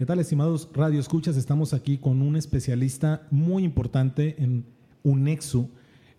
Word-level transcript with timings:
¿Qué 0.00 0.06
tal, 0.06 0.20
estimados 0.20 0.68
Radio 0.74 1.00
Escuchas? 1.00 1.36
Estamos 1.36 1.74
aquí 1.74 1.98
con 1.98 2.22
un 2.22 2.36
especialista 2.36 3.26
muy 3.32 3.64
importante 3.64 4.40
en 4.40 4.64
Unexu, 5.02 5.70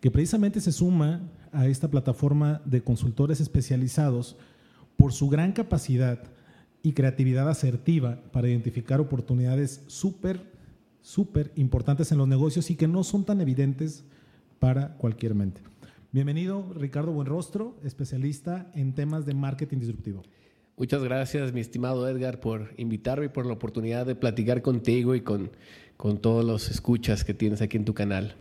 que 0.02 0.12
precisamente 0.12 0.60
se 0.60 0.74
suma 0.74 1.22
a 1.54 1.66
esta 1.66 1.90
plataforma 1.90 2.62
de 2.66 2.84
consultores 2.84 3.40
especializados 3.40 4.36
por 4.98 5.14
su 5.14 5.30
gran 5.30 5.54
capacidad 5.54 6.22
y 6.84 6.92
creatividad 6.92 7.48
asertiva 7.48 8.22
para 8.34 8.50
identificar 8.50 9.00
oportunidades 9.00 9.82
súper, 9.88 10.42
súper 11.02 11.54
importantes 11.56 12.12
en 12.12 12.18
los 12.18 12.28
negocios 12.28 12.70
y 12.72 12.76
que 12.76 12.90
no 12.90 13.06
son 13.06 13.24
tan 13.24 13.40
evidentes 13.40 14.04
para 14.60 14.98
cualquier 14.98 15.36
mente. 15.36 15.62
Bienvenido, 16.12 16.66
Ricardo 16.74 17.14
Buenrostro, 17.14 17.78
especialista 17.86 18.70
en 18.76 18.94
temas 18.94 19.26
de 19.26 19.36
marketing 19.36 19.78
disruptivo. 19.78 20.24
Muchas 20.80 21.04
gracias, 21.04 21.52
mi 21.52 21.60
estimado 21.60 22.08
Edgar, 22.08 22.40
por 22.40 22.74
invitarme 22.78 23.26
y 23.26 23.28
por 23.28 23.46
la 23.46 23.52
oportunidad 23.52 24.06
de 24.06 24.16
platicar 24.16 24.62
contigo 24.62 25.14
y 25.14 25.20
con, 25.20 25.52
con 25.98 26.20
todos 26.20 26.46
los 26.46 26.72
escuchas 26.72 27.26
que 27.26 27.34
tienes 27.34 27.62
aquí 27.62 27.76
en 27.76 27.84
tu 27.84 27.94
canal. 27.94 28.38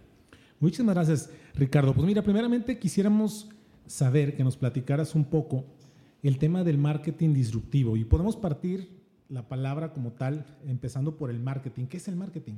Muchísimas 0.60 0.94
gracias, 0.94 1.30
Ricardo. 1.54 1.92
Pues 1.94 2.06
mira, 2.06 2.22
primeramente 2.22 2.78
quisiéramos 2.78 3.48
saber 3.88 4.36
que 4.36 4.44
nos 4.44 4.56
platicaras 4.56 5.16
un 5.16 5.24
poco 5.24 5.64
el 6.22 6.38
tema 6.38 6.62
del 6.62 6.78
marketing 6.78 7.34
disruptivo 7.34 7.96
y 7.96 8.04
podemos 8.04 8.36
partir 8.36 8.88
la 9.28 9.48
palabra 9.48 9.92
como 9.92 10.12
tal, 10.12 10.46
empezando 10.64 11.16
por 11.16 11.30
el 11.30 11.40
marketing. 11.40 11.86
¿Qué 11.86 11.96
es 11.96 12.06
el 12.06 12.14
marketing? 12.14 12.54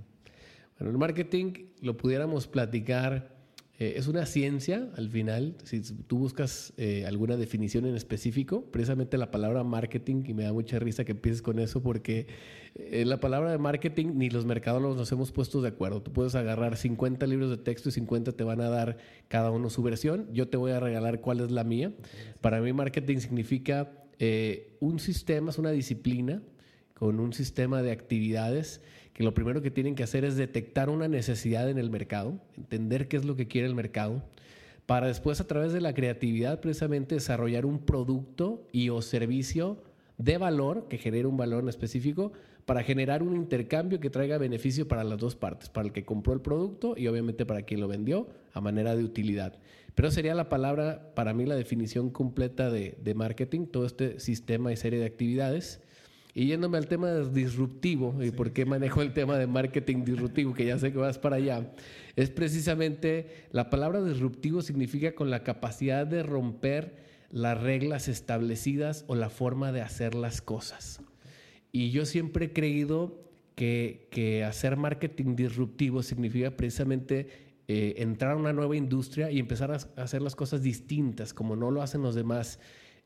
Bueno, 0.79 0.91
el 0.91 0.99
marketing 0.99 1.55
lo 1.81 1.97
pudiéramos 1.97 2.47
platicar 2.47 3.40
eh, 3.81 3.95
es 3.97 4.09
una 4.09 4.27
ciencia 4.27 4.91
al 4.99 5.09
final, 5.09 5.57
si 5.65 5.81
tú 5.81 6.19
buscas 6.19 6.75
eh, 6.77 7.07
alguna 7.07 7.39
definición 7.39 7.87
en 7.87 7.97
específico, 7.97 8.67
precisamente 8.71 9.17
la 9.17 9.31
palabra 9.31 9.65
marketing, 9.65 10.23
y 10.27 10.35
me 10.35 10.43
da 10.43 10.53
mucha 10.53 10.79
risa 10.79 11.07
que 11.07 11.13
empieces 11.13 11.41
con 11.41 11.59
eso, 11.59 11.83
porque 11.83 12.27
eh, 12.75 13.07
la 13.07 13.21
palabra 13.21 13.51
de 13.51 13.57
marketing 13.57 14.09
ni 14.17 14.29
los 14.29 14.45
mercadólogos 14.45 14.99
nos 14.99 15.11
hemos 15.13 15.33
puesto 15.33 15.63
de 15.63 15.69
acuerdo. 15.69 16.03
Tú 16.03 16.13
puedes 16.13 16.35
agarrar 16.35 16.77
50 16.77 17.27
libros 17.27 17.49
de 17.49 17.57
texto 17.57 17.89
y 17.89 17.93
50 17.93 18.33
te 18.33 18.45
van 18.45 18.61
a 18.61 18.69
dar 18.69 18.99
cada 19.29 19.51
uno 19.51 19.71
su 19.71 19.83
versión. 19.83 20.29
Yo 20.31 20.49
te 20.49 20.59
voy 20.59 20.73
a 20.73 20.81
regalar 20.81 21.23
cuál 21.23 21.41
es 21.41 21.51
la 21.51 21.65
mía. 21.65 21.91
Para 22.43 22.61
mí 22.61 22.75
marketing 22.75 23.17
significa 23.17 23.91
un 24.81 24.99
sistema, 24.99 25.49
es 25.49 25.57
una 25.57 25.71
disciplina 25.71 26.43
con 27.01 27.19
un 27.19 27.33
sistema 27.33 27.81
de 27.81 27.93
actividades 27.93 28.83
que 29.15 29.23
lo 29.23 29.33
primero 29.33 29.63
que 29.63 29.71
tienen 29.71 29.95
que 29.95 30.03
hacer 30.03 30.23
es 30.27 30.37
detectar 30.37 30.91
una 30.91 31.09
necesidad 31.09 31.71
en 31.71 31.79
el 31.79 31.89
mercado, 31.89 32.39
entender 32.59 33.09
qué 33.09 33.17
es 33.17 33.25
lo 33.25 33.37
que 33.37 33.49
quiere 33.49 33.67
el 33.67 33.75
mercado, 33.75 34.23
para 34.85 35.07
después 35.07 35.41
a 35.41 35.47
través 35.47 35.73
de 35.73 35.81
la 35.81 35.95
creatividad 35.95 36.61
precisamente 36.61 37.15
desarrollar 37.15 37.65
un 37.65 37.79
producto 37.79 38.69
y 38.71 38.91
o 38.91 39.01
servicio 39.01 39.83
de 40.19 40.37
valor 40.37 40.89
que 40.89 40.99
genere 40.99 41.27
un 41.27 41.39
valor 41.39 41.63
en 41.63 41.71
específico 41.71 42.33
para 42.67 42.83
generar 42.83 43.23
un 43.23 43.35
intercambio 43.35 43.99
que 43.99 44.11
traiga 44.11 44.37
beneficio 44.37 44.87
para 44.87 45.03
las 45.03 45.19
dos 45.19 45.37
partes, 45.37 45.71
para 45.71 45.87
el 45.87 45.95
que 45.95 46.05
compró 46.05 46.35
el 46.35 46.43
producto 46.43 46.97
y 46.99 47.07
obviamente 47.07 47.47
para 47.47 47.63
quien 47.63 47.81
lo 47.81 47.89
vendió 47.89 48.29
a 48.53 48.61
manera 48.61 48.95
de 48.95 49.05
utilidad. 49.05 49.59
Pero 49.95 50.11
sería 50.11 50.35
la 50.35 50.51
palabra, 50.51 51.15
para 51.15 51.33
mí, 51.33 51.47
la 51.47 51.57
definición 51.57 52.11
completa 52.11 52.71
de, 52.71 52.99
de 53.03 53.15
marketing, 53.15 53.69
todo 53.69 53.87
este 53.87 54.21
sistema 54.21 54.71
y 54.71 54.77
serie 54.77 54.99
de 54.99 55.07
actividades 55.07 55.81
y 56.41 56.47
yéndome 56.47 56.79
al 56.79 56.87
tema 56.87 57.19
disruptivo, 57.19 58.17
y 58.23 58.31
por 58.31 58.55
qué 58.55 58.65
manejo 58.65 59.03
el 59.03 59.13
tema 59.13 59.37
de 59.37 59.47
marketing 59.47 60.05
disruptivo, 60.05 60.55
que 60.55 60.65
ya 60.65 60.79
sé 60.79 60.91
que 60.91 60.97
vas 60.97 61.19
para 61.19 61.37
allá, 61.37 61.71
es 62.17 62.31
precisamente 62.31 63.45
la 63.53 63.69
palabra 63.69 64.03
disruptivo 64.03 64.63
significa 64.63 65.15
con 65.15 65.29
la 65.29 65.43
capacidad 65.43 66.07
de 66.07 66.23
romper 66.23 66.97
las 67.31 67.61
reglas 67.61 68.09
establecidas 68.09 69.05
o 69.07 69.17
la 69.17 69.29
forma 69.29 69.71
de 69.71 69.83
hacer 69.83 70.15
las 70.15 70.41
cosas. 70.41 71.03
Y 71.73 71.91
yo 71.91 72.07
siempre 72.07 72.47
he 72.47 72.53
creído 72.55 73.23
que, 73.55 74.09
que 74.11 74.43
hacer 74.43 74.79
marketing 74.79 75.37
disruptivo 75.37 76.03
significa 76.03 76.57
precisamente 76.57 77.29
eh, 77.69 77.97
entrar 77.99 78.33
a 78.33 78.37
una 78.37 78.55
nueva 78.55 78.77
industria 78.77 79.31
y 79.31 79.41
empezar 79.41 79.73
a 79.73 80.03
hacer 80.03 80.23
las 80.23 80.37
cosas 80.37 80.63
distintas, 80.63 81.35
como 81.35 81.55
no 81.55 81.71
lo 81.71 81.83
hacen 81.83 82.01
los 82.01 82.15
demás 82.15 82.61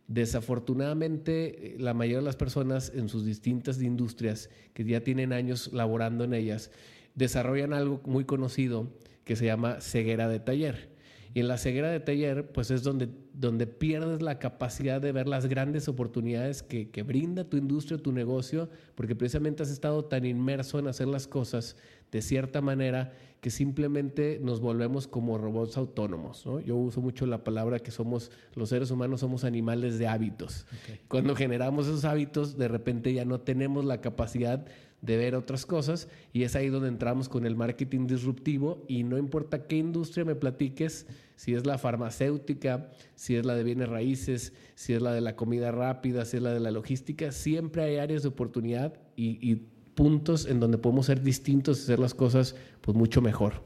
Desafortunadamente, 0.07 1.77
la 1.79 1.95
mayoría 1.95 2.19
de 2.19 2.25
las 2.25 2.37
personas 2.37 2.93
en 2.95 3.09
sus 3.09 3.25
distintas 3.25 3.81
industrias 3.81 4.51
que 4.75 4.85
ya 4.85 5.01
tienen 5.01 5.33
años 5.33 5.73
laborando 5.73 6.25
en 6.25 6.35
ellas, 6.35 6.71
desarrollan 7.15 7.73
algo 7.73 8.01
muy 8.05 8.25
conocido 8.25 8.89
que 9.25 9.37
se 9.37 9.47
llama 9.47 9.81
ceguera 9.81 10.29
de 10.29 10.41
taller. 10.41 10.94
Y 11.35 11.41
en 11.41 11.49
la 11.49 11.59
ceguera 11.59 11.91
de 11.91 11.99
taller, 11.99 12.53
pues 12.53 12.71
es 12.71 12.85
donde, 12.85 13.09
donde 13.33 13.67
pierdes 13.67 14.23
la 14.23 14.39
capacidad 14.39 15.01
de 15.01 15.11
ver 15.11 15.27
las 15.27 15.47
grandes 15.47 15.89
oportunidades 15.89 16.63
que, 16.63 16.91
que 16.91 17.03
brinda 17.03 17.43
tu 17.43 17.57
industria, 17.57 17.99
tu 17.99 18.13
negocio, 18.13 18.71
porque 18.95 19.17
precisamente 19.17 19.65
has 19.65 19.71
estado 19.71 20.05
tan 20.05 20.25
inmerso 20.25 20.79
en 20.79 20.87
hacer 20.87 21.09
las 21.09 21.27
cosas 21.27 21.77
de 22.13 22.23
cierta 22.23 22.61
manera 22.61 23.13
que 23.41 23.51
simplemente 23.51 24.39
nos 24.41 24.61
volvemos 24.61 25.09
como 25.09 25.37
robots 25.37 25.77
autónomos. 25.77 26.45
Yo 26.65 26.77
uso 26.77 27.03
mucho 27.03 27.27
la 27.27 27.45
palabra 27.45 27.81
que 27.81 27.91
somos, 27.91 28.31
los 28.55 28.71
seres 28.71 28.91
humanos 28.91 29.21
somos 29.21 29.45
animales 29.45 29.99
de 29.99 30.07
hábitos. 30.07 30.67
Cuando 31.09 31.35
generamos 31.35 31.87
esos 31.87 32.07
hábitos, 32.07 32.57
de 32.57 32.69
repente 32.69 33.13
ya 33.13 33.27
no 33.27 33.41
tenemos 33.41 33.85
la 33.85 34.01
capacidad 34.01 34.65
de 35.05 35.17
ver 35.19 35.35
otras 35.35 35.67
cosas 35.67 36.09
y 36.33 36.45
es 36.45 36.57
ahí 36.57 36.69
donde 36.69 36.89
entramos 36.89 37.29
con 37.29 37.45
el 37.45 37.57
marketing 37.57 38.07
disruptivo 38.07 38.85
y 38.89 39.03
no 39.05 39.19
importa 39.19 39.67
qué 39.67 39.77
industria 39.77 40.25
me 40.25 40.35
platiques, 40.35 41.07
si 41.37 41.55
es 41.55 41.67
la 41.67 41.77
farmacéutica, 41.77 42.91
si 43.15 43.37
es 43.37 43.45
la 43.45 43.55
de 43.55 43.65
bienes 43.65 43.89
raíces, 43.89 44.55
si 44.75 44.95
es 44.95 45.03
la 45.03 45.13
de 45.13 45.21
la 45.21 45.37
comida 45.37 45.71
rápida, 45.73 46.25
si 46.25 46.39
es 46.39 46.43
la 46.43 46.55
de 46.55 46.61
la 46.61 46.71
logística, 46.71 47.33
siempre 47.33 47.83
hay 47.83 47.97
áreas 47.99 48.23
de 48.23 48.29
oportunidad 48.29 48.95
y, 49.17 49.61
puntos 49.95 50.47
en 50.47 50.59
donde 50.59 50.77
podemos 50.77 51.07
ser 51.07 51.23
distintos 51.23 51.79
y 51.79 51.83
hacer 51.83 52.01
las 52.01 52.15
cosas 52.15 52.57
pues 52.81 52.97
mucho 52.97 53.23
mejor. 53.23 53.63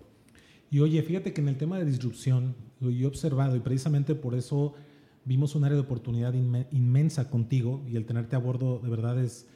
Y 0.71 0.81
oye, 0.81 1.01
fíjate 1.03 1.33
que 1.33 1.41
en 1.41 1.49
el 1.49 1.57
tema 1.57 1.79
de 1.79 1.87
disrupción, 1.87 2.55
lo 2.81 2.91
he 2.91 3.07
observado 3.07 3.57
y 3.57 3.61
precisamente 3.61 4.15
por 4.15 4.35
eso 4.35 4.75
vimos 5.25 5.55
un 5.55 5.65
área 5.65 5.77
de 5.77 5.81
oportunidad 5.81 6.35
inmensa 6.35 7.31
contigo 7.31 7.83
y 7.89 7.97
el 7.97 8.05
tenerte 8.05 8.37
a 8.37 8.41
bordo 8.41 8.79
de 8.79 8.91
verdad 8.91 9.19
es, 9.19 9.47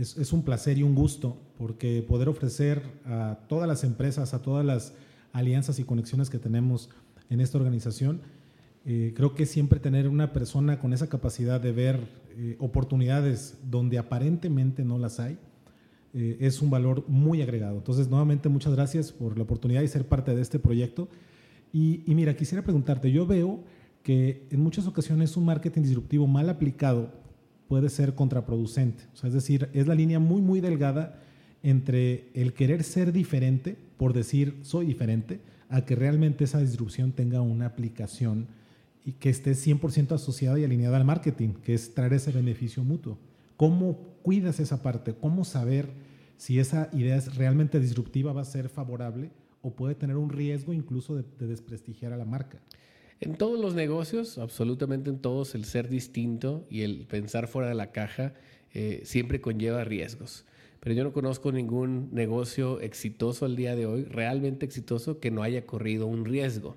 es, 0.00 0.32
un 0.32 0.42
placer 0.42 0.78
y 0.78 0.82
un 0.82 0.94
gusto 0.94 1.36
porque 1.58 2.02
poder 2.06 2.28
ofrecer 2.28 2.82
a 3.04 3.38
todas 3.48 3.68
las 3.68 3.84
empresas, 3.84 4.34
a 4.34 4.42
todas 4.42 4.64
las 4.64 4.94
alianzas 5.32 5.78
y 5.78 5.84
conexiones 5.84 6.30
que 6.30 6.38
tenemos 6.38 6.90
en 7.28 7.40
esta 7.40 7.58
organización, 7.58 8.20
eh, 8.86 9.12
creo 9.14 9.34
que 9.34 9.46
siempre 9.46 9.78
tener 9.78 10.08
una 10.08 10.32
persona 10.32 10.78
con 10.78 10.92
esa 10.92 11.08
capacidad 11.08 11.60
de 11.60 11.72
ver 11.72 12.08
eh, 12.36 12.56
oportunidades 12.58 13.58
donde 13.70 13.98
aparentemente 13.98 14.84
no 14.84 14.98
las 14.98 15.20
hay, 15.20 15.38
eh, 16.12 16.38
es 16.40 16.62
un 16.62 16.70
valor 16.70 17.04
muy 17.06 17.42
agregado. 17.42 17.76
Entonces, 17.76 18.08
nuevamente, 18.08 18.48
muchas 18.48 18.74
gracias 18.74 19.12
por 19.12 19.36
la 19.36 19.44
oportunidad 19.44 19.80
de 19.82 19.88
ser 19.88 20.06
parte 20.06 20.34
de 20.34 20.42
este 20.42 20.58
proyecto. 20.58 21.08
Y, 21.72 22.02
mira, 22.08 22.34
quisiera 22.34 22.64
preguntarte, 22.64 23.12
yo 23.12 23.26
veo 23.26 23.62
que 24.02 24.46
en 24.50 24.60
muchas 24.60 24.86
ocasiones 24.86 25.36
un 25.36 25.44
marketing 25.44 25.82
disruptivo 25.82 26.26
mal 26.26 26.48
aplicado 26.48 27.12
puede 27.70 27.88
ser 27.88 28.16
contraproducente. 28.16 29.04
O 29.14 29.16
sea, 29.16 29.28
es 29.28 29.34
decir, 29.34 29.68
es 29.72 29.86
la 29.86 29.94
línea 29.94 30.18
muy, 30.18 30.42
muy 30.42 30.60
delgada 30.60 31.20
entre 31.62 32.28
el 32.34 32.52
querer 32.52 32.82
ser 32.82 33.12
diferente, 33.12 33.76
por 33.96 34.12
decir 34.12 34.56
soy 34.62 34.86
diferente, 34.86 35.38
a 35.68 35.84
que 35.84 35.94
realmente 35.94 36.42
esa 36.42 36.58
disrupción 36.58 37.12
tenga 37.12 37.42
una 37.42 37.66
aplicación 37.66 38.48
y 39.04 39.12
que 39.12 39.30
esté 39.30 39.52
100% 39.52 40.10
asociada 40.16 40.58
y 40.58 40.64
alineada 40.64 40.96
al 40.96 41.04
marketing, 41.04 41.50
que 41.62 41.74
es 41.74 41.94
traer 41.94 42.14
ese 42.14 42.32
beneficio 42.32 42.82
mutuo. 42.82 43.18
¿Cómo 43.56 43.96
cuidas 44.24 44.58
esa 44.58 44.82
parte? 44.82 45.14
¿Cómo 45.14 45.44
saber 45.44 45.90
si 46.38 46.58
esa 46.58 46.88
idea 46.92 47.14
es 47.14 47.36
realmente 47.36 47.78
disruptiva, 47.78 48.32
va 48.32 48.40
a 48.40 48.46
ser 48.46 48.68
favorable 48.68 49.30
o 49.62 49.70
puede 49.70 49.94
tener 49.94 50.16
un 50.16 50.30
riesgo 50.30 50.72
incluso 50.72 51.14
de, 51.14 51.46
desprestigiar 51.46 52.12
a 52.12 52.16
la 52.16 52.24
marca? 52.24 52.58
En 53.20 53.36
todos 53.36 53.60
los 53.60 53.74
negocios, 53.74 54.38
absolutamente 54.38 55.10
en 55.10 55.18
todos, 55.18 55.54
el 55.54 55.66
ser 55.66 55.90
distinto 55.90 56.66
y 56.70 56.82
el 56.82 57.06
pensar 57.06 57.48
fuera 57.48 57.68
de 57.68 57.74
la 57.74 57.92
caja 57.92 58.32
eh, 58.72 59.02
siempre 59.04 59.42
conlleva 59.42 59.84
riesgos. 59.84 60.46
Pero 60.80 60.94
yo 60.94 61.04
no 61.04 61.12
conozco 61.12 61.52
ningún 61.52 62.08
negocio 62.12 62.80
exitoso 62.80 63.44
al 63.44 63.56
día 63.56 63.76
de 63.76 63.84
hoy, 63.84 64.04
realmente 64.04 64.64
exitoso, 64.64 65.20
que 65.20 65.30
no 65.30 65.42
haya 65.42 65.66
corrido 65.66 66.06
un 66.06 66.24
riesgo. 66.24 66.76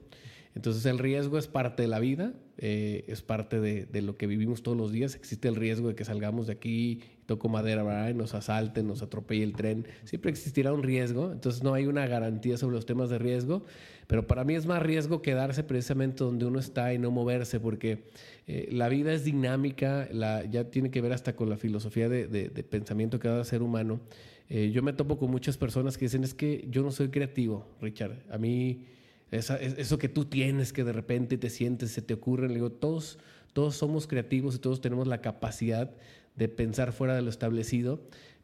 Entonces 0.53 0.85
el 0.85 0.99
riesgo 0.99 1.37
es 1.37 1.47
parte 1.47 1.83
de 1.83 1.87
la 1.87 1.99
vida, 1.99 2.33
eh, 2.57 3.05
es 3.07 3.21
parte 3.21 3.61
de, 3.61 4.01
lo 4.01 4.17
que 4.17 4.27
vivimos 4.27 4.61
todos 4.61 4.77
los 4.77 4.91
días. 4.91 5.15
Existe 5.15 5.47
el 5.47 5.55
riesgo 5.55 5.87
de 5.87 5.95
que 5.95 6.03
salgamos 6.03 6.47
de 6.47 6.53
aquí, 6.53 6.99
toco 7.25 7.49
madera, 7.49 8.09
y 8.09 8.13
nos 8.13 8.33
asalten, 8.33 8.87
nos 8.87 9.01
atropelle 9.01 9.43
el 9.43 9.53
tren. 9.53 9.87
Siempre 10.03 10.31
existirá 10.31 10.73
un 10.73 10.83
riesgo, 10.83 11.31
entonces 11.31 11.63
no 11.63 11.73
hay 11.73 11.85
una 11.87 12.05
garantía 12.07 12.57
sobre 12.57 12.75
los 12.75 12.85
temas 12.85 13.09
de 13.09 13.19
riesgo. 13.19 13.63
Pero 14.07 14.27
para 14.27 14.43
mí 14.43 14.55
es 14.55 14.65
más 14.65 14.81
riesgo 14.81 15.21
quedarse 15.21 15.63
precisamente 15.63 16.23
donde 16.23 16.45
uno 16.45 16.59
está 16.59 16.93
y 16.93 16.99
no 16.99 17.11
moverse, 17.11 17.59
porque 17.59 18.03
eh, 18.47 18.67
la 18.71 18.89
vida 18.89 19.13
es 19.13 19.23
dinámica, 19.23 20.07
la, 20.11 20.43
ya 20.45 20.65
tiene 20.65 20.91
que 20.91 21.01
ver 21.01 21.13
hasta 21.13 21.35
con 21.35 21.49
la 21.49 21.57
filosofía 21.57 22.09
de, 22.09 22.49
pensamiento 22.69 23.19
que 23.19 23.27
da 23.27 23.43
ser 23.43 23.61
humano. 23.61 24.01
Eh, 24.49 24.71
yo 24.71 24.83
me 24.83 24.93
topo 24.93 25.17
con 25.17 25.31
muchas 25.31 25.57
personas 25.57 25.97
que 25.97 26.05
dicen, 26.05 26.23
es 26.23 26.33
que 26.33 26.67
yo 26.69 26.83
no 26.83 26.91
soy 26.91 27.09
creativo, 27.09 27.65
Richard. 27.81 28.17
A 28.29 28.37
mí 28.37 28.85
eso 29.33 29.97
que 29.97 30.09
tú 30.09 30.25
tienes 30.25 30.73
que 30.73 30.83
de 30.83 30.93
repente 30.93 31.37
te 31.37 31.49
sientes, 31.49 31.91
se 31.91 32.01
te 32.01 32.13
ocurre. 32.13 32.47
Le 32.47 32.55
digo, 32.55 32.71
todos, 32.71 33.17
todos 33.53 33.75
somos 33.75 34.05
creativos 34.05 34.55
y 34.55 34.59
todos 34.59 34.79
tenemos 34.79 35.07
la 35.07 35.21
capacidad 35.21 35.91
de 36.35 36.47
pensar 36.47 36.91
fuera 36.91 37.15
de 37.15 37.21
lo 37.21 37.29
establecido, 37.29 38.01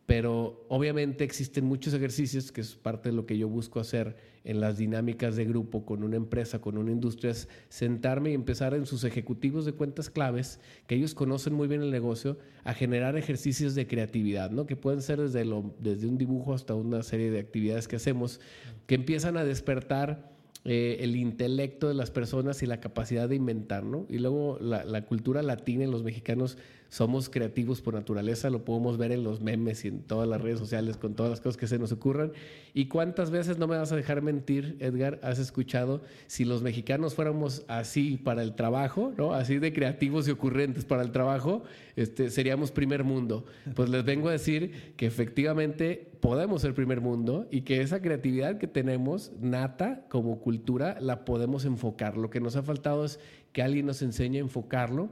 pero 0.09 0.65
obviamente 0.69 1.23
existen 1.23 1.65
muchos 1.65 1.93
ejercicios, 1.93 2.51
que 2.51 2.61
es 2.61 2.73
parte 2.73 3.09
de 3.09 3.15
lo 3.15 3.27
que 3.27 3.37
yo 3.37 3.47
busco 3.47 3.79
hacer 3.79 4.17
en 4.43 4.59
las 4.59 4.79
dinámicas 4.79 5.35
de 5.35 5.45
grupo 5.45 5.85
con 5.85 6.03
una 6.03 6.15
empresa, 6.15 6.59
con 6.59 6.79
una 6.79 6.91
industria, 6.91 7.29
es 7.29 7.47
sentarme 7.69 8.31
y 8.31 8.33
empezar 8.33 8.73
en 8.73 8.87
sus 8.87 9.03
ejecutivos 9.03 9.65
de 9.65 9.73
cuentas 9.73 10.09
claves, 10.09 10.59
que 10.87 10.95
ellos 10.95 11.13
conocen 11.13 11.53
muy 11.53 11.67
bien 11.67 11.83
el 11.83 11.91
negocio, 11.91 12.39
a 12.63 12.73
generar 12.73 13.17
ejercicios 13.17 13.75
de 13.75 13.85
creatividad, 13.85 14.49
¿no? 14.49 14.65
que 14.65 14.75
pueden 14.75 15.03
ser 15.03 15.21
desde, 15.21 15.45
lo, 15.45 15.75
desde 15.77 16.07
un 16.07 16.17
dibujo 16.17 16.55
hasta 16.55 16.73
una 16.73 17.03
serie 17.03 17.29
de 17.29 17.37
actividades 17.37 17.87
que 17.87 17.97
hacemos, 17.97 18.39
que 18.87 18.95
empiezan 18.95 19.37
a 19.37 19.43
despertar 19.43 20.33
eh, 20.65 20.97
el 21.01 21.15
intelecto 21.17 21.87
de 21.87 21.93
las 21.93 22.09
personas 22.09 22.63
y 22.63 22.65
la 22.65 22.79
capacidad 22.79 23.29
de 23.29 23.35
inventar, 23.35 23.83
¿no? 23.83 24.07
Y 24.09 24.17
luego 24.17 24.57
la, 24.59 24.83
la 24.85 25.05
cultura 25.05 25.43
latina 25.43 25.83
en 25.83 25.91
los 25.91 26.03
mexicanos 26.03 26.57
somos 26.89 27.29
creativos 27.29 27.81
por 27.81 27.93
naturaleza, 27.93 28.49
lo 28.49 28.65
podemos 28.65 28.97
ver 28.97 29.11
en 29.11 29.23
los 29.23 29.41
memes 29.41 29.85
y 29.85 29.89
en 29.89 30.01
todas 30.01 30.27
las 30.27 30.41
redes 30.41 30.59
sociales 30.59 30.97
con 30.97 31.13
todas 31.13 31.29
las 31.29 31.39
cosas 31.39 31.57
que 31.57 31.67
se 31.67 31.77
nos 31.77 31.91
ocurran. 31.91 32.31
¿Y 32.73 32.85
cuántas 32.85 33.29
veces, 33.29 33.57
no 33.57 33.67
me 33.67 33.77
vas 33.77 33.91
a 33.91 33.95
dejar 33.95 34.21
mentir, 34.21 34.75
Edgar, 34.79 35.19
has 35.21 35.39
escuchado, 35.39 36.01
si 36.27 36.45
los 36.45 36.63
mexicanos 36.63 37.13
fuéramos 37.13 37.63
así 37.67 38.17
para 38.17 38.41
el 38.41 38.55
trabajo, 38.55 39.13
¿no? 39.17 39.33
así 39.33 39.59
de 39.59 39.71
creativos 39.71 40.27
y 40.27 40.31
ocurrentes 40.31 40.83
para 40.83 41.03
el 41.03 41.11
trabajo, 41.11 41.63
este, 41.95 42.31
seríamos 42.31 42.71
primer 42.71 43.03
mundo? 43.03 43.45
Pues 43.75 43.89
les 43.89 44.03
vengo 44.03 44.29
a 44.29 44.31
decir 44.31 44.93
que 44.97 45.05
efectivamente 45.05 46.09
podemos 46.19 46.61
ser 46.61 46.73
primer 46.73 47.01
mundo 47.01 47.47
y 47.51 47.61
que 47.61 47.81
esa 47.81 48.01
creatividad 48.01 48.57
que 48.57 48.67
tenemos 48.67 49.31
nata 49.39 50.05
como 50.09 50.39
cultura 50.39 50.97
la 50.99 51.23
podemos 51.23 51.65
enfocar. 51.65 52.17
Lo 52.17 52.29
que 52.29 52.41
nos 52.41 52.55
ha 52.55 52.63
faltado 52.63 53.05
es 53.05 53.19
que 53.53 53.61
alguien 53.61 53.85
nos 53.85 54.01
enseñe 54.01 54.37
a 54.37 54.39
enfocarlo 54.39 55.09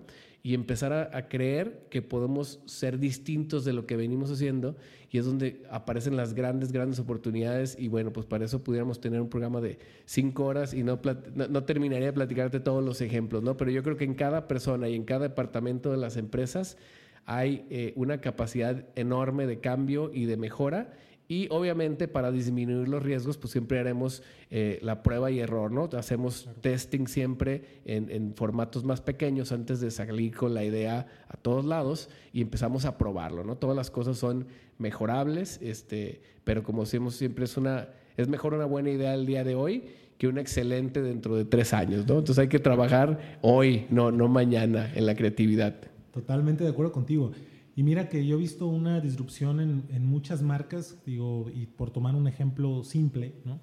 y 0.48 0.54
empezar 0.54 0.94
a, 0.94 1.28
creer 1.28 1.88
que 1.90 2.02
podemos 2.02 2.62
ser 2.64 3.00
distintos 3.00 3.66
de 3.66 3.74
lo 3.74 3.86
que 3.86 3.98
venimos 3.98 4.32
haciendo 4.32 4.78
y 5.12 5.18
es 5.18 5.26
donde 5.26 5.62
aparecen 5.70 6.16
las 6.16 6.34
grandes, 6.34 6.72
grandes 6.72 7.00
oportunidades 7.00 7.76
y 7.78 7.90
bueno, 7.90 8.14
pues 8.14 8.26
para 8.26 8.46
eso 8.46 8.64
pudiéramos 8.64 9.02
tener 9.02 9.20
un 9.20 9.28
programa 9.28 9.60
de 9.60 9.78
cinco 10.06 10.46
horas 10.46 10.74
y 10.74 10.84
no, 10.84 11.02
no, 11.36 11.64
terminaría 11.66 12.06
de 12.06 12.14
platicarte 12.14 12.62
todos 12.62 12.82
los 12.82 13.02
ejemplos, 13.02 13.44
¿no? 13.44 13.58
Pero 13.58 13.72
yo 13.72 13.84
creo 13.84 13.98
que 13.98 14.06
en 14.06 14.14
cada 14.14 14.48
persona 14.48 14.88
y 14.88 14.96
en 14.96 15.04
cada 15.04 15.28
departamento 15.28 15.92
de 15.92 15.98
las 15.98 16.16
empresas 16.16 16.78
hay 17.26 17.66
eh, 17.70 17.92
una 17.98 18.22
capacidad 18.22 18.86
enorme 18.96 19.48
de 19.48 19.60
cambio 19.60 20.12
y 20.14 20.28
de 20.28 20.38
mejora 20.38 20.94
y 21.28 21.48
obviamente 21.52 22.08
para 22.08 22.32
disminuir 22.32 22.88
los 22.88 23.04
riesgos, 23.04 23.38
pues 23.38 23.52
siempre 23.52 23.80
haremos 23.80 24.24
eh, 24.50 24.80
la 24.82 25.04
prueba 25.04 25.30
y 25.30 25.40
error, 25.40 25.72
¿no? 25.72 25.90
Hacemos 25.98 26.50
testing 26.62 27.08
siempre 27.08 27.82
en, 27.86 28.34
formatos 28.36 28.86
más 28.86 29.02
pequeños 29.02 29.52
antes 29.52 29.82
de 29.82 29.92
salir 29.92 30.36
con 30.36 30.54
la 30.54 30.64
idea 30.64 31.06
a 31.28 31.38
todos 31.38 31.66
lados 31.66 32.10
y 32.32 32.42
empezamos 32.42 32.86
a 32.86 32.98
probarlo, 32.98 33.44
¿no? 33.44 33.58
Todas 33.58 33.76
las 33.76 33.92
cosas 33.92 34.18
son 34.18 34.48
mejorables, 34.78 35.60
este, 35.62 36.22
pero 36.44 36.64
como 36.64 36.84
decimos 36.84 37.16
siempre 37.16 37.46
es 37.46 37.58
una, 37.58 37.90
es 38.16 38.30
mejor 38.30 38.54
una 38.54 38.66
buena 38.66 38.90
idea 38.90 39.14
el 39.14 39.26
día 39.26 39.44
de 39.44 39.56
hoy 39.56 39.84
que 40.18 40.28
una 40.28 40.42
excelente 40.42 41.02
dentro 41.02 41.36
de 41.36 41.46
tres 41.46 41.74
años, 41.74 42.08
¿no? 42.08 42.20
Entonces 42.20 42.40
hay 42.40 42.48
que 42.48 42.60
trabajar 42.60 43.38
hoy, 43.42 43.86
no, 43.90 44.12
no 44.12 44.28
mañana, 44.28 44.92
en 44.96 45.06
la 45.06 45.16
creatividad. 45.16 45.76
Totalmente 46.12 46.64
de 46.64 46.70
acuerdo 46.70 46.92
contigo. 46.92 47.32
Y 47.78 47.84
mira 47.84 48.10
que 48.10 48.26
yo 48.26 48.38
he 48.38 48.40
visto 48.40 48.66
una 48.66 49.00
disrupción 49.02 49.60
en, 49.60 50.06
muchas 50.08 50.42
marcas, 50.42 50.98
digo, 51.06 51.46
y 51.54 51.68
por 51.68 51.92
tomar 51.92 52.16
un 52.16 52.28
ejemplo 52.28 52.84
simple, 52.84 53.36
¿no? 53.46 53.60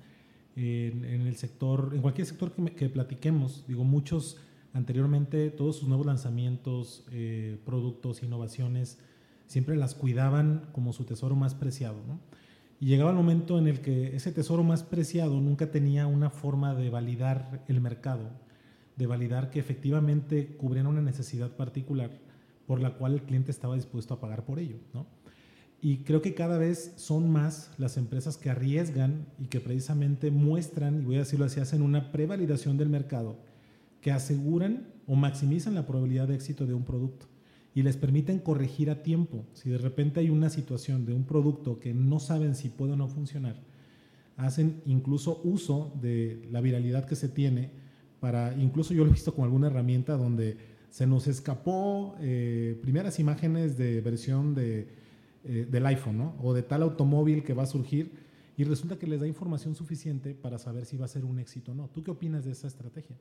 en, 0.54 1.04
el 1.26 1.34
sector, 1.34 1.90
en 1.92 2.00
cualquier 2.00 2.24
sector 2.28 2.52
que, 2.52 2.88
platiquemos, 2.88 3.64
digo, 3.66 3.82
muchos 3.82 4.36
anteriormente, 4.72 5.50
todos 5.50 5.78
sus 5.78 5.88
nuevos 5.88 6.06
lanzamientos, 6.06 7.04
eh, 7.10 7.58
productos, 7.66 8.22
innovaciones, 8.22 9.00
siempre 9.48 9.74
las 9.74 9.96
cuidaban 9.96 10.68
como 10.70 10.92
su 10.92 11.02
tesoro 11.02 11.34
más 11.34 11.56
preciado, 11.56 11.96
¿no? 12.06 12.20
Y 12.78 12.86
llegaba 12.86 13.10
el 13.10 13.16
momento 13.16 13.58
en 13.58 13.66
el 13.66 13.80
que 13.80 14.14
ese 14.14 14.30
tesoro 14.30 14.62
más 14.62 14.84
preciado 14.84 15.40
nunca 15.40 15.72
tenía 15.72 16.06
una 16.06 16.30
forma 16.30 16.76
de 16.76 16.88
validar 16.88 17.64
el 17.66 17.80
mercado, 17.80 18.30
de 18.94 19.08
validar 19.08 19.50
que 19.50 19.58
efectivamente 19.58 20.54
cubrían 20.56 20.86
una 20.86 21.02
necesidad 21.02 21.56
particular 21.56 22.12
por 22.66 22.80
la 22.80 22.94
cual 22.94 23.14
el 23.14 23.22
cliente 23.22 23.50
estaba 23.50 23.74
dispuesto 23.74 24.14
a 24.14 24.20
pagar 24.20 24.44
por 24.44 24.58
ello. 24.58 24.76
¿no? 24.92 25.06
Y 25.80 25.98
creo 25.98 26.22
que 26.22 26.34
cada 26.34 26.56
vez 26.56 26.94
son 26.96 27.30
más 27.30 27.70
las 27.76 27.96
empresas 27.96 28.36
que 28.36 28.50
arriesgan 28.50 29.26
y 29.38 29.48
que 29.48 29.60
precisamente 29.60 30.30
muestran, 30.30 31.02
y 31.02 31.04
voy 31.04 31.16
a 31.16 31.20
decirlo 31.20 31.44
así, 31.44 31.60
hacen 31.60 31.82
una 31.82 32.10
prevalidación 32.10 32.78
del 32.78 32.88
mercado, 32.88 33.36
que 34.00 34.10
aseguran 34.10 34.88
o 35.06 35.14
maximizan 35.14 35.74
la 35.74 35.86
probabilidad 35.86 36.28
de 36.28 36.34
éxito 36.34 36.66
de 36.66 36.74
un 36.74 36.84
producto 36.84 37.26
y 37.74 37.82
les 37.82 37.96
permiten 37.96 38.38
corregir 38.38 38.88
a 38.88 39.02
tiempo. 39.02 39.44
Si 39.52 39.68
de 39.68 39.78
repente 39.78 40.20
hay 40.20 40.30
una 40.30 40.48
situación 40.48 41.04
de 41.04 41.12
un 41.12 41.24
producto 41.24 41.80
que 41.80 41.92
no 41.92 42.20
saben 42.20 42.54
si 42.54 42.68
puede 42.68 42.92
o 42.92 42.96
no 42.96 43.08
funcionar, 43.08 43.56
hacen 44.36 44.80
incluso 44.86 45.40
uso 45.44 45.92
de 46.00 46.48
la 46.50 46.60
viralidad 46.60 47.04
que 47.04 47.16
se 47.16 47.28
tiene 47.28 47.70
para, 48.20 48.54
incluso 48.56 48.94
yo 48.94 49.04
lo 49.04 49.10
he 49.10 49.12
visto 49.12 49.34
con 49.34 49.44
alguna 49.44 49.66
herramienta 49.66 50.16
donde 50.16 50.56
se 50.90 51.06
nos 51.06 51.26
escapó 51.26 52.16
eh, 52.20 52.78
primeras 52.82 53.18
imágenes 53.18 53.76
de 53.76 54.00
versión 54.00 54.54
de, 54.54 54.88
eh, 55.44 55.66
del 55.70 55.86
iPhone, 55.86 56.18
¿no? 56.18 56.34
O 56.42 56.54
de 56.54 56.62
tal 56.62 56.82
automóvil 56.82 57.42
que 57.42 57.54
va 57.54 57.64
a 57.64 57.66
surgir 57.66 58.12
y 58.56 58.64
resulta 58.64 58.98
que 58.98 59.06
les 59.06 59.20
da 59.20 59.26
información 59.26 59.74
suficiente 59.74 60.34
para 60.34 60.58
saber 60.58 60.86
si 60.86 60.96
va 60.96 61.06
a 61.06 61.08
ser 61.08 61.24
un 61.24 61.38
éxito 61.38 61.72
o 61.72 61.74
no. 61.74 61.88
¿Tú 61.88 62.02
qué 62.02 62.10
opinas 62.10 62.44
de 62.44 62.52
esa 62.52 62.68
estrategia? 62.68 63.16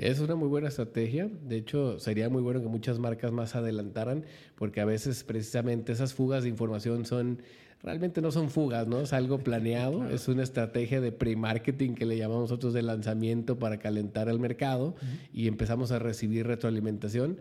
Es 0.00 0.18
una 0.18 0.34
muy 0.34 0.48
buena 0.48 0.68
estrategia. 0.68 1.28
De 1.46 1.58
hecho, 1.58 1.98
sería 1.98 2.30
muy 2.30 2.40
bueno 2.40 2.62
que 2.62 2.68
muchas 2.68 2.98
marcas 2.98 3.32
más 3.32 3.54
adelantaran, 3.54 4.24
porque 4.54 4.80
a 4.80 4.86
veces 4.86 5.24
precisamente 5.24 5.92
esas 5.92 6.14
fugas 6.14 6.42
de 6.42 6.48
información 6.48 7.04
son 7.04 7.42
realmente 7.82 8.22
no 8.22 8.32
son 8.32 8.48
fugas, 8.48 8.86
¿no? 8.86 9.02
Es 9.02 9.12
algo 9.12 9.36
planeado, 9.44 10.08
es 10.08 10.26
una 10.26 10.42
estrategia 10.42 11.02
de 11.02 11.12
pre-marketing 11.12 11.92
que 11.92 12.06
le 12.06 12.16
llamamos 12.16 12.44
nosotros 12.44 12.72
de 12.72 12.80
lanzamiento 12.80 13.58
para 13.58 13.78
calentar 13.78 14.30
el 14.30 14.38
mercado 14.38 14.94
y 15.34 15.48
empezamos 15.48 15.92
a 15.92 15.98
recibir 15.98 16.46
retroalimentación. 16.46 17.38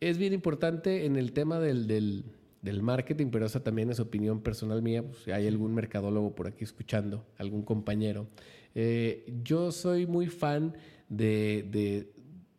Es 0.00 0.16
bien 0.16 0.32
importante 0.32 1.04
en 1.04 1.16
el 1.16 1.32
tema 1.32 1.60
del, 1.60 1.86
del, 1.86 2.82
marketing, 2.82 3.26
pero 3.30 3.44
esa 3.44 3.62
también 3.62 3.90
es 3.90 4.00
opinión 4.00 4.40
personal 4.40 4.80
mía, 4.80 5.02
pues, 5.02 5.24
si 5.24 5.32
hay 5.32 5.46
algún 5.46 5.74
mercadólogo 5.74 6.34
por 6.34 6.46
aquí 6.46 6.64
escuchando, 6.64 7.26
algún 7.36 7.60
compañero. 7.60 8.26
Eh, 8.74 9.30
yo 9.42 9.70
soy 9.70 10.06
muy 10.06 10.28
fan 10.28 10.72
de, 11.10 11.66
de, 11.70 12.10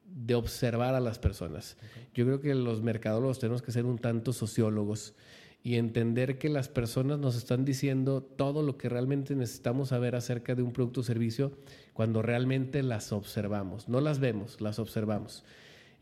de 0.05 0.35
observar 0.35 0.93
a 0.93 0.99
las 0.99 1.17
personas. 1.17 1.77
Yo 2.13 2.25
creo 2.25 2.39
que 2.39 2.53
los 2.53 2.83
mercadólogos 2.83 3.39
tenemos 3.39 3.63
que 3.63 3.71
ser 3.71 3.85
un 3.85 3.97
tanto 3.97 4.33
sociólogos 4.33 5.15
y 5.63 5.75
entender 5.75 6.37
que 6.37 6.49
las 6.49 6.69
personas 6.69 7.19
nos 7.19 7.35
están 7.35 7.65
diciendo 7.65 8.21
todo 8.21 8.63
lo 8.63 8.77
que 8.77 8.89
realmente 8.89 9.35
necesitamos 9.35 9.89
saber 9.89 10.15
acerca 10.15 10.55
de 10.55 10.63
un 10.63 10.73
producto 10.73 11.01
o 11.01 11.03
servicio 11.03 11.51
cuando 11.93 12.21
realmente 12.21 12.81
las 12.81 13.11
observamos. 13.11 13.87
No 13.87 14.01
las 14.01 14.19
vemos, 14.19 14.59
las 14.59 14.79
observamos. 14.79 15.43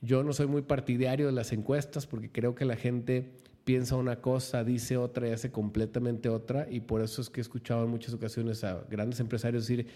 Yo 0.01 0.23
no 0.23 0.31
soy 0.31 0.47
muy 0.47 0.61
partidario 0.61 1.25
de 1.25 1.33
las 1.33 1.51
encuestas 1.51 2.07
porque 2.07 2.31
creo 2.31 2.55
que 2.55 2.63
la 2.63 2.77
gente 2.77 3.33
piensa 3.65 3.97
una 3.97 4.21
cosa, 4.21 4.63
dice 4.63 4.95
otra 4.95 5.27
y 5.27 5.31
hace 5.31 5.51
completamente 5.51 6.29
otra 6.29 6.67
y 6.69 6.79
por 6.79 7.01
eso 7.01 7.21
es 7.21 7.29
que 7.29 7.41
he 7.41 7.43
escuchado 7.43 7.83
en 7.83 7.91
muchas 7.91 8.13
ocasiones 8.13 8.63
a 8.63 8.85
grandes 8.89 9.19
empresarios 9.19 9.67
decir 9.67 9.87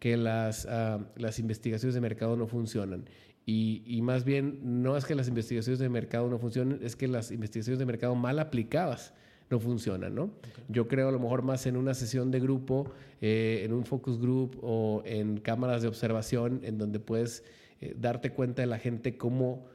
que 0.00 0.16
las, 0.16 0.66
ah, 0.66 0.98
las 1.16 1.38
investigaciones 1.38 1.94
de 1.94 2.00
mercado 2.00 2.36
no 2.36 2.48
funcionan. 2.48 3.04
Y, 3.46 4.00
más 4.02 4.24
bien, 4.24 4.82
no 4.82 4.96
es 4.96 5.04
que 5.04 5.16
las 5.16 5.26
investigaciones 5.26 5.80
de 5.80 5.88
mercado 5.88 6.28
no 6.28 6.38
funcionen, 6.38 6.78
es 6.84 6.94
que 6.94 7.08
las 7.08 7.32
investigaciones 7.32 7.80
de 7.80 7.86
mercado 7.86 8.14
mal 8.14 8.38
aplicadas 8.38 9.12
no 9.50 9.58
funcionan, 9.58 10.14
¿no? 10.14 10.30
Yo 10.68 10.86
creo 10.86 11.08
a 11.08 11.12
lo 11.12 11.18
mejor 11.18 11.42
más 11.42 11.66
en 11.66 11.76
una 11.76 11.94
sesión 11.94 12.30
de 12.30 12.38
grupo, 12.38 12.92
eh, 13.20 13.62
en 13.64 13.72
un 13.72 13.84
focus 13.84 14.20
group 14.20 14.56
o 14.62 15.02
en 15.04 15.38
cámaras 15.38 15.82
de 15.82 15.88
observación, 15.88 16.60
en 16.62 16.78
donde 16.78 17.00
puedes 17.00 17.42
eh, 17.80 17.96
darte 17.98 18.30
cuenta 18.30 18.62
de 18.62 18.66
la 18.66 18.78
gente 18.78 19.16
cómo 19.16 19.66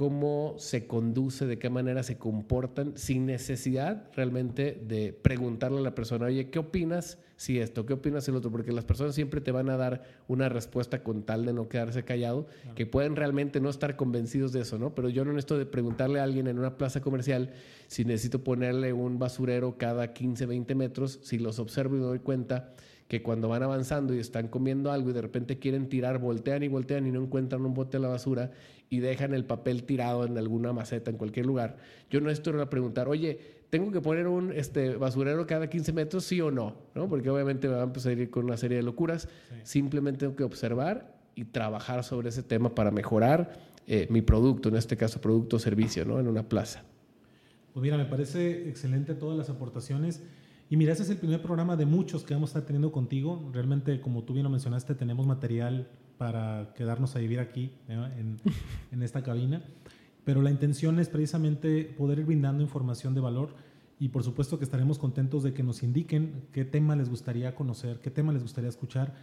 cómo 0.00 0.54
se 0.56 0.86
conduce, 0.86 1.44
de 1.44 1.58
qué 1.58 1.68
manera 1.68 2.02
se 2.02 2.16
comportan, 2.16 2.96
sin 2.96 3.26
necesidad 3.26 4.08
realmente 4.14 4.82
de 4.88 5.12
preguntarle 5.12 5.76
a 5.76 5.82
la 5.82 5.94
persona, 5.94 6.24
oye, 6.24 6.48
¿qué 6.48 6.58
opinas 6.58 7.18
si 7.36 7.58
esto? 7.58 7.84
¿Qué 7.84 7.92
opinas 7.92 8.24
si 8.24 8.30
el 8.30 8.38
otro? 8.38 8.50
Porque 8.50 8.72
las 8.72 8.86
personas 8.86 9.14
siempre 9.14 9.42
te 9.42 9.52
van 9.52 9.68
a 9.68 9.76
dar 9.76 10.04
una 10.26 10.48
respuesta 10.48 11.02
con 11.02 11.24
tal 11.24 11.44
de 11.44 11.52
no 11.52 11.68
quedarse 11.68 12.02
callado, 12.02 12.46
que 12.76 12.86
pueden 12.86 13.14
realmente 13.14 13.60
no 13.60 13.68
estar 13.68 13.96
convencidos 13.96 14.52
de 14.52 14.62
eso, 14.62 14.78
¿no? 14.78 14.94
Pero 14.94 15.10
yo 15.10 15.22
no 15.26 15.34
necesito 15.34 15.58
de 15.58 15.66
preguntarle 15.66 16.18
a 16.18 16.22
alguien 16.22 16.46
en 16.46 16.58
una 16.58 16.78
plaza 16.78 17.02
comercial 17.02 17.50
si 17.86 18.06
necesito 18.06 18.42
ponerle 18.42 18.94
un 18.94 19.18
basurero 19.18 19.76
cada 19.76 20.14
15, 20.14 20.46
20 20.46 20.74
metros, 20.76 21.20
si 21.24 21.36
los 21.36 21.58
observo 21.58 21.96
y 21.96 21.98
me 21.98 22.06
doy 22.06 22.20
cuenta 22.20 22.72
que 23.06 23.24
cuando 23.24 23.48
van 23.48 23.64
avanzando 23.64 24.14
y 24.14 24.20
están 24.20 24.46
comiendo 24.46 24.92
algo 24.92 25.10
y 25.10 25.12
de 25.12 25.20
repente 25.20 25.58
quieren 25.58 25.88
tirar, 25.88 26.20
voltean 26.20 26.62
y 26.62 26.68
voltean 26.68 27.08
y 27.08 27.10
no 27.10 27.20
encuentran 27.20 27.66
un 27.66 27.74
bote 27.74 27.96
de 27.96 28.02
la 28.02 28.08
basura 28.08 28.52
y 28.90 28.98
dejan 28.98 29.32
el 29.32 29.44
papel 29.44 29.84
tirado 29.84 30.24
en 30.24 30.36
alguna 30.36 30.72
maceta, 30.72 31.10
en 31.10 31.16
cualquier 31.16 31.46
lugar. 31.46 31.76
Yo 32.10 32.20
no 32.20 32.28
estoy 32.28 32.60
a 32.60 32.68
preguntar, 32.68 33.08
oye, 33.08 33.38
¿tengo 33.70 33.92
que 33.92 34.00
poner 34.00 34.26
un 34.26 34.52
este, 34.52 34.96
basurero 34.96 35.46
cada 35.46 35.70
15 35.70 35.92
metros, 35.92 36.24
sí 36.24 36.40
o 36.40 36.50
no? 36.50 36.74
¿No? 36.96 37.08
Porque 37.08 37.30
obviamente 37.30 37.68
me 37.68 37.74
van 37.74 37.82
a 37.82 37.86
empezar 37.86 38.10
a 38.10 38.20
ir 38.20 38.30
con 38.30 38.44
una 38.44 38.56
serie 38.56 38.76
de 38.76 38.82
locuras. 38.82 39.28
Simplemente 39.62 40.18
tengo 40.18 40.34
que 40.34 40.42
observar 40.42 41.16
y 41.36 41.44
trabajar 41.44 42.02
sobre 42.02 42.30
ese 42.30 42.42
tema 42.42 42.74
para 42.74 42.90
mejorar 42.90 43.52
eh, 43.86 44.08
mi 44.10 44.22
producto, 44.22 44.68
en 44.68 44.76
este 44.76 44.96
caso 44.96 45.20
producto 45.20 45.56
o 45.56 45.58
servicio, 45.60 46.04
¿no? 46.04 46.18
En 46.18 46.26
una 46.26 46.42
plaza. 46.42 46.82
Pues 47.72 47.82
mira, 47.84 47.96
me 47.96 48.06
parece 48.06 48.68
excelente 48.68 49.14
todas 49.14 49.38
las 49.38 49.48
aportaciones. 49.50 50.20
Y 50.68 50.76
mira, 50.76 50.92
ese 50.92 51.04
es 51.04 51.10
el 51.10 51.18
primer 51.18 51.40
programa 51.42 51.76
de 51.76 51.86
muchos 51.86 52.24
que 52.24 52.34
vamos 52.34 52.50
a 52.50 52.58
estar 52.58 52.66
teniendo 52.66 52.90
contigo. 52.90 53.50
Realmente, 53.52 54.00
como 54.00 54.24
tú 54.24 54.32
bien 54.32 54.44
lo 54.44 54.50
mencionaste, 54.50 54.96
tenemos 54.96 55.26
material 55.26 55.88
para 56.20 56.74
quedarnos 56.74 57.16
a 57.16 57.18
vivir 57.18 57.40
aquí, 57.40 57.72
en, 57.88 59.02
esta 59.02 59.22
cabina. 59.22 59.64
Pero 60.22 60.42
la 60.42 60.50
intención 60.50 61.00
es 61.00 61.08
precisamente 61.08 61.84
poder 61.96 62.18
ir 62.18 62.26
brindando 62.26 62.62
información 62.62 63.14
de 63.14 63.22
valor 63.22 63.54
y 63.98 64.08
por 64.10 64.22
supuesto 64.22 64.58
que 64.58 64.64
estaremos 64.64 64.98
contentos 64.98 65.42
de 65.42 65.54
que 65.54 65.62
nos 65.62 65.82
indiquen 65.82 66.42
qué 66.52 66.66
tema 66.66 66.94
les 66.94 67.08
gustaría 67.08 67.54
conocer, 67.54 68.00
qué 68.02 68.10
tema 68.10 68.34
les 68.34 68.42
gustaría 68.42 68.68
escuchar. 68.68 69.14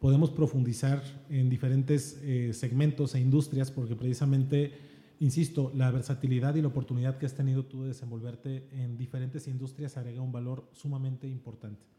Podemos 0.00 0.30
profundizar 0.30 1.02
en 1.28 1.50
diferentes 1.50 2.22
eh, 2.22 2.54
segmentos 2.54 3.14
e 3.14 3.20
industrias 3.20 3.70
porque 3.70 3.94
precisamente 3.94 4.72
insisto, 5.20 5.72
la 5.74 5.90
versatilidad 5.90 6.54
y 6.54 6.62
la 6.62 6.68
oportunidad 6.68 7.18
que 7.18 7.26
has 7.26 7.34
tenido 7.34 7.66
tú 7.66 7.82
de 7.82 7.88
desenvolverte 7.88 8.66
en 8.72 8.96
diferentes 8.96 9.46
industrias 9.46 9.98
agrega 9.98 10.22
un 10.22 10.32
valor 10.32 10.70
sumamente 10.72 11.28
importante. 11.28 11.95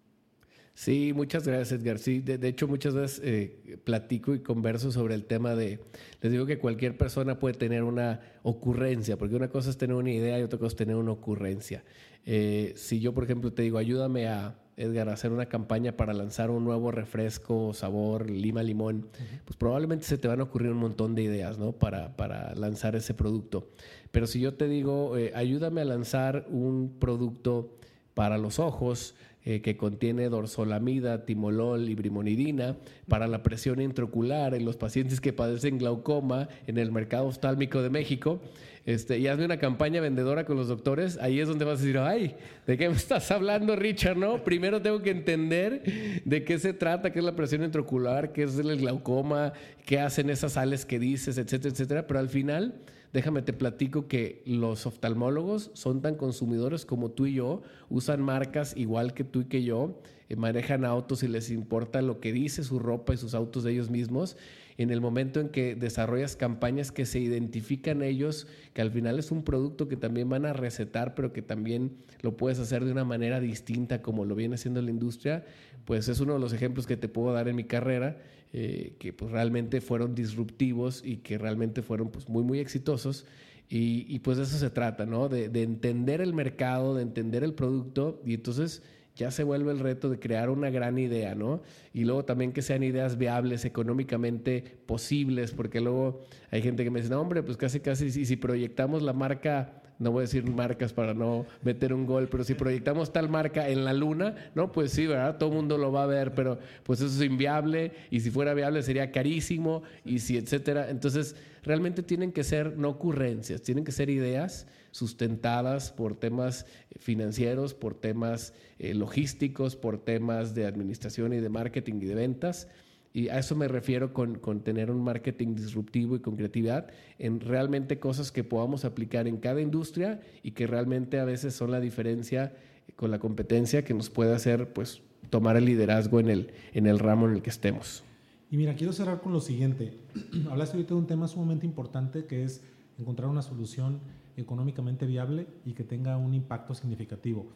Sí, 0.77 1.12
muchas 1.12 1.48
gracias, 1.48 1.81
Edgar. 1.81 1.98
Sí, 1.98 2.19
de, 2.19 2.48
hecho, 2.48 2.67
muchas 2.67 2.93
veces 2.93 3.19
eh, 3.24 3.79
platico 3.84 4.36
y 4.36 4.41
converso 4.41 4.91
sobre 4.91 5.15
el 5.15 5.25
tema 5.25 5.55
de, 5.55 5.79
les 6.22 6.31
digo 6.31 6.46
que 6.46 6.60
cualquier 6.60 6.96
persona 6.96 7.39
puede 7.39 7.55
tener 7.55 7.81
una 7.81 8.22
ocurrencia, 8.43 9.17
porque 9.17 9.36
una 9.36 9.50
cosa 9.50 9.72
es 9.72 9.77
tener 9.79 9.96
una 9.96 10.12
idea 10.12 10.39
y 10.39 10.43
otra 10.43 10.60
cosa 10.60 10.74
es 10.74 10.75
tener 10.75 10.96
una 10.96 11.13
ocurrencia. 11.13 11.84
Eh, 12.27 12.74
si 12.75 13.00
yo, 13.00 13.12
por 13.15 13.24
ejemplo, 13.24 13.51
te 13.51 13.63
digo, 13.63 13.79
ayúdame 13.79 14.27
a, 14.27 14.60
Edgar, 14.75 15.10
hacer 15.10 15.31
una 15.31 15.48
campaña 15.48 15.98
para 15.98 16.13
lanzar 16.13 16.51
un 16.51 16.63
nuevo 16.63 16.91
refresco, 16.91 17.74
sabor, 17.74 18.29
lima, 18.29 18.62
limón, 18.62 19.07
pues 19.46 19.57
probablemente 19.57 20.05
se 20.05 20.19
te 20.19 20.27
van 20.27 20.41
a 20.41 20.43
ocurrir 20.43 20.69
un 20.69 20.77
montón 20.77 21.15
de 21.15 21.24
ideas, 21.24 21.57
¿no? 21.57 21.72
Para, 21.72 22.15
para 22.15 22.53
lanzar 22.53 22.96
ese 22.96 23.15
producto. 23.15 23.72
Pero 24.12 24.27
si 24.27 24.39
yo 24.39 24.53
te 24.53 24.67
digo, 24.67 25.17
eh, 25.17 25.31
ayúdame 25.34 25.81
a 25.81 25.86
lanzar 25.86 26.46
un 26.51 26.98
producto 27.00 27.74
para 28.13 28.38
los 28.38 28.60
ojos, 28.60 29.15
eh, 29.50 29.62
que 29.62 29.77
contiene 29.77 30.27
dorsolamida, 30.27 31.24
timolol 31.24 31.88
y 31.88 31.96
brimonidina 31.96 32.75
para 33.08 33.27
la 33.27 33.44
presión 33.44 33.80
intraocular 33.80 34.54
en 34.54 34.66
los 34.66 34.75
pacientes 34.75 35.22
que 35.22 35.32
padecen 35.32 35.77
glaucoma 35.77 36.50
en 36.68 36.77
el 36.77 36.92
mercado 36.92 37.27
oftálmico 37.27 37.82
de 37.82 37.89
México. 37.89 38.42
Este, 38.86 39.20
y 39.20 39.27
hazme 39.27 39.46
una 39.46 39.56
campaña 39.56 40.01
vendedora 40.01 40.44
con 40.44 40.58
los 40.58 40.68
doctores, 40.68 41.18
ahí 41.22 41.39
es 41.39 41.48
donde 41.48 41.63
vas 41.63 41.80
a 41.80 41.82
decir, 41.82 41.98
ay, 41.98 42.36
¿de 42.66 42.77
qué 42.77 42.89
me 42.89 42.96
estás 42.98 43.32
hablando, 43.32 43.77
Richard? 43.77 44.18
No, 44.18 44.44
primero 44.44 44.82
tengo 44.82 45.01
que 45.01 45.12
entender 45.12 46.22
de 46.25 46.44
qué 46.44 46.60
se 46.60 46.74
trata, 46.74 47.13
qué 47.13 47.20
es 47.20 47.25
la 47.25 47.38
presión 47.38 47.63
intraocular, 47.63 48.34
qué 48.34 48.44
es 48.44 48.60
el 48.60 48.75
glaucoma, 48.75 49.54
qué 49.86 50.01
hacen 50.01 50.30
esas 50.30 50.51
sales 50.54 50.86
que 50.86 51.00
dices, 51.00 51.38
etcétera, 51.38 51.72
etcétera. 51.72 52.06
Pero 52.06 52.20
al 52.20 52.27
final 52.27 52.82
déjame 53.14 53.42
te 53.42 53.54
platico 53.54 54.08
que 54.08 54.42
los 54.46 54.86
oftalmólogos 54.86 55.72
son 55.74 56.02
tan 56.02 56.16
consumidores 56.16 56.86
como 56.86 57.12
tú 57.12 57.26
y 57.26 57.36
yo, 57.36 57.62
usan 57.90 58.22
marcas 58.22 58.76
igual 58.76 59.14
que 59.14 59.24
tú 59.24 59.42
y 59.42 59.46
que 59.46 59.64
yo, 59.64 60.00
eh, 60.30 60.36
manejan 60.36 60.84
autos 60.86 61.24
y 61.24 61.28
les 61.28 61.50
importa 61.52 62.02
lo 62.02 62.20
que 62.20 62.34
dice 62.34 62.64
su 62.64 62.80
ropa 62.80 63.14
y 63.14 63.18
sus 63.18 63.34
autos 63.34 63.64
de 63.64 63.72
ellos 63.72 63.90
mismos. 63.90 64.38
En 64.78 64.92
el 64.92 65.02
momento 65.02 65.40
en 65.40 65.50
que 65.50 65.76
desarrollas 65.76 66.36
campañas 66.36 66.92
que 66.92 67.06
se 67.06 67.20
identifican 67.20 68.04
ellos, 68.04 68.46
que 68.74 68.82
al 68.82 68.92
final 68.92 69.18
es 69.18 69.32
un 69.32 69.44
producto 69.44 69.88
que 69.88 69.98
también 69.98 70.30
van 70.30 70.46
a 70.46 70.54
recetar, 70.54 71.16
pero 71.16 71.34
que 71.34 71.42
también 71.42 71.98
lo 72.22 72.38
puedes 72.38 72.60
hacer 72.60 72.86
de 72.86 72.92
una 72.92 73.04
manera 73.04 73.40
distinta 73.40 74.04
como 74.04 74.24
lo 74.24 74.36
viene 74.36 74.56
haciendo 74.56 74.82
la 74.82 74.92
industria, 74.92 75.46
pues 75.86 76.08
es 76.10 76.20
uno 76.20 76.34
de 76.34 76.40
los 76.40 76.54
ejemplos 76.54 76.86
que 76.86 76.98
te 76.98 77.08
puedo 77.08 77.34
dar 77.34 77.48
en 77.48 77.56
mi 77.56 77.64
carrera 77.64 78.18
eh, 78.54 78.96
que 79.00 79.13
pues 79.13 79.32
realmente 79.32 79.82
fueron 79.82 80.16
disruptivos 80.16 81.01
y 81.06 81.18
que 81.18 81.38
realmente 81.38 81.82
fueron 81.82 82.10
pues 82.10 82.30
muy, 82.30 82.44
muy 82.44 82.60
exitosos. 82.60 83.25
Y, 83.70 84.20
pues 84.20 84.38
de 84.38 84.44
eso 84.44 84.58
se 84.58 84.70
trata, 84.70 85.06
¿no? 85.06 85.27
De, 85.27 85.50
de, 85.50 85.62
entender 85.62 86.22
el 86.22 86.34
mercado, 86.34 86.96
de 86.96 87.01
entender 87.01 87.44
el 87.44 87.54
producto 87.54 88.22
y 88.25 88.36
entonces 88.36 88.82
ya 89.18 89.30
se 89.30 89.44
vuelve 89.44 89.74
el 89.74 89.80
reto 89.80 90.10
de 90.10 90.20
crear 90.20 90.50
una 90.50 90.70
gran 90.70 90.98
idea, 90.98 91.36
¿no? 91.36 91.62
Y 91.94 92.06
luego 92.06 92.24
también 92.24 92.54
que 92.54 92.62
sean 92.62 92.84
ideas 92.84 93.18
viables, 93.18 93.66
económicamente 93.66 94.63
posibles, 94.86 95.51
porque 95.51 95.82
luego 95.82 96.22
hay 96.50 96.62
gente 96.62 96.86
que 96.86 96.92
me 96.92 97.01
dice, 97.01 97.12
no, 97.12 97.20
hombre, 97.20 97.44
pues 97.44 97.58
casi, 97.58 97.82
casi, 97.82 98.12
si, 98.12 98.25
si 98.25 98.36
proyectamos 98.38 99.01
la 99.01 99.12
marca 99.12 99.82
no 100.00 100.12
voy 100.12 100.22
a 100.22 100.22
decir 100.22 100.50
marcas 100.50 100.94
para 100.94 101.13
no 101.13 101.46
meter 101.63 101.94
un 101.94 102.06
gol, 102.06 102.27
pero 102.30 102.44
si 102.44 102.54
proyectamos 102.54 103.12
tal 103.12 103.30
marca 103.30 103.68
en 103.70 103.84
la 103.84 103.94
luna, 103.94 104.51
no, 104.56 104.72
pues 104.72 104.92
sí, 104.92 105.08
¿verdad? 105.08 105.38
Todo 105.38 105.50
el 105.50 105.56
mundo 105.56 105.77
lo 105.77 105.92
va 105.92 106.04
a 106.04 106.08
ver, 106.08 106.34
pero 106.34 106.60
pues 106.84 107.01
eso 107.01 107.13
es 107.16 107.22
inviable 107.27 107.92
y 108.12 108.20
si 108.20 108.30
fuera 108.30 108.54
viable 108.54 108.84
sería 108.84 109.12
carísimo 109.12 109.84
y 110.06 110.20
si, 110.20 110.38
etcétera. 110.38 110.89
Entonces, 110.89 111.36
realmente 111.63 112.04
tienen 112.04 112.32
que 112.32 112.44
ser 112.44 112.77
no 112.77 112.89
ocurrencias, 112.89 113.62
tienen 113.62 113.84
que 113.84 113.92
ser 113.92 114.10
ideas 114.10 114.68
sustentadas 114.92 115.92
por 115.92 116.16
temas 116.16 116.66
financieros, 117.00 117.74
por 117.74 117.94
temas 117.96 118.54
eh, 118.80 118.94
logísticos, 118.94 119.75
por 119.75 119.98
temas 119.98 120.56
de 120.56 120.66
administración 120.66 121.34
y 121.34 121.38
de 121.38 121.50
marketing 121.50 121.96
y 122.01 122.06
de 122.06 122.16
ventas 122.16 122.68
y 123.17 123.29
a 123.29 123.39
eso 123.39 123.55
me 123.55 123.67
refiero 123.67 124.13
con, 124.13 124.36
con, 124.36 124.59
tener 124.59 124.91
un 124.91 125.03
marketing 125.03 125.55
disruptivo 125.55 126.15
y 126.15 126.19
con 126.19 126.36
creatividad 126.36 126.86
en 127.17 127.39
realmente 127.39 127.97
cosas 127.97 128.31
que 128.31 128.43
podamos 128.43 128.86
aplicar 128.86 129.27
en 129.27 129.38
cada 129.38 129.59
industria 129.59 130.21
y 130.43 130.51
que 130.51 130.67
realmente 130.67 131.19
a 131.19 131.25
veces 131.25 131.55
son 131.55 131.71
la 131.71 131.79
diferencia 131.79 132.55
con 132.95 133.09
la 133.09 133.17
competencia 133.17 133.83
que 133.83 133.95
nos 133.95 134.12
puede 134.12 134.36
hacer 134.36 134.71
pues 134.71 135.01
tomar 135.31 135.57
el 135.57 135.65
liderazgo 135.65 136.19
en 136.19 136.29
el, 136.29 136.51
en 136.74 136.86
el 136.86 137.00
ramo 137.00 137.27
en 137.27 137.33
el 137.33 137.41
que 137.41 137.50
estemos. 137.50 138.03
Y 138.51 138.57
mira, 138.57 138.75
quiero 138.75 138.93
cerrar 138.93 139.19
con 139.19 139.33
lo 139.33 139.41
siguiente. 139.41 139.97
Hablaste 140.51 140.77
ahorita 140.77 140.93
de 140.93 141.00
un 141.00 141.07
tema 141.07 141.27
sumamente 141.27 141.65
importante 141.65 142.25
que 142.25 142.43
es 142.43 142.62
encontrar 143.00 143.29
una 143.29 143.41
solución 143.41 144.00
económicamente 144.36 145.07
viable 145.07 145.47
y 145.65 145.74
que 145.74 145.83
tenga 145.83 146.17
un 146.17 146.36
impacto 146.36 146.75
significativo. 146.75 147.51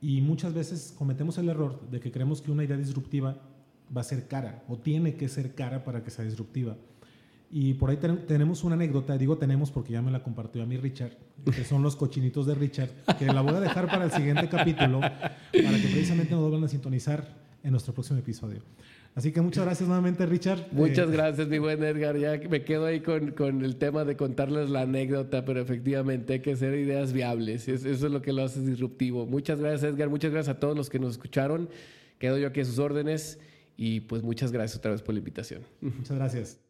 Y 0.00 0.22
muchas 0.22 0.54
veces 0.54 0.94
cometemos 0.96 1.36
el 1.36 1.50
error 1.50 1.86
de 1.90 2.00
que 2.00 2.10
creemos 2.10 2.40
que 2.40 2.50
una 2.50 2.64
idea 2.64 2.78
disruptiva 2.78 3.42
va 3.94 4.00
a 4.00 4.04
ser 4.04 4.28
cara 4.28 4.62
o 4.68 4.78
tiene 4.78 5.14
que 5.16 5.28
ser 5.28 5.54
cara 5.54 5.84
para 5.84 6.02
que 6.02 6.10
sea 6.10 6.24
disruptiva. 6.24 6.76
Y 7.50 7.74
por 7.74 7.90
ahí 7.90 7.96
tenemos 8.26 8.64
una 8.64 8.74
anécdota, 8.74 9.16
digo 9.16 9.38
tenemos 9.38 9.70
porque 9.70 9.92
ya 9.92 10.02
me 10.02 10.10
la 10.10 10.22
compartió 10.22 10.62
a 10.62 10.66
mí 10.66 10.76
Richard, 10.76 11.12
que 11.44 11.64
son 11.64 11.82
los 11.82 11.94
cochinitos 11.94 12.46
de 12.46 12.56
Richard, 12.56 12.90
que 13.18 13.26
la 13.26 13.40
voy 13.40 13.54
a 13.54 13.60
dejar 13.60 13.86
para 13.86 14.04
el 14.06 14.10
siguiente 14.10 14.48
capítulo, 14.48 15.00
para 15.00 15.22
que 15.52 15.88
precisamente 15.92 16.32
nos 16.32 16.40
vuelvan 16.40 16.64
a 16.64 16.68
sintonizar 16.68 17.46
en 17.62 17.70
nuestro 17.70 17.94
próximo 17.94 18.18
episodio. 18.18 18.62
Así 19.14 19.32
que 19.32 19.40
muchas 19.40 19.64
gracias 19.64 19.88
nuevamente, 19.88 20.26
Richard. 20.26 20.66
Muchas 20.72 21.08
eh, 21.08 21.12
gracias, 21.12 21.48
mi 21.48 21.58
buen 21.58 21.82
Edgar. 21.82 22.18
Ya 22.18 22.38
me 22.50 22.64
quedo 22.64 22.84
ahí 22.84 23.00
con, 23.00 23.30
con, 23.30 23.64
el 23.64 23.76
tema 23.76 24.04
de 24.04 24.14
contarles 24.14 24.68
la 24.68 24.82
anécdota, 24.82 25.44
pero 25.44 25.60
efectivamente 25.60 26.34
hay 26.34 26.40
que 26.40 26.52
hacer 26.52 26.74
ideas 26.74 27.14
viables. 27.14 27.66
Eso 27.66 27.88
es 27.88 28.02
lo 28.02 28.20
que 28.20 28.34
lo 28.34 28.44
hace 28.44 28.60
disruptivo. 28.60 29.24
Muchas 29.24 29.58
gracias, 29.58 29.84
Edgar. 29.84 30.10
Muchas 30.10 30.32
gracias 30.32 30.54
a 30.54 30.60
todos 30.60 30.76
los 30.76 30.90
que 30.90 30.98
nos 30.98 31.12
escucharon. 31.12 31.70
Quedo 32.18 32.36
yo 32.36 32.48
aquí 32.48 32.60
a 32.60 32.64
sus 32.66 32.78
órdenes. 32.78 33.38
Y 33.76 34.00
pues 34.00 34.22
muchas 34.22 34.52
gracias 34.52 34.78
otra 34.78 34.90
vez 34.90 35.02
por 35.02 35.14
la 35.14 35.18
invitación. 35.18 35.62
Muchas 35.80 36.16
gracias. 36.16 36.65